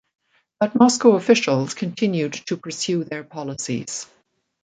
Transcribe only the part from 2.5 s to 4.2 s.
pursue their policies.